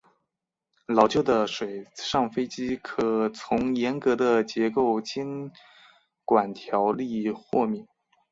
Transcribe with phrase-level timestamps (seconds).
[0.87, 5.51] 老旧的水上飞机可从严格的结构监
[6.25, 7.87] 管条例豁免。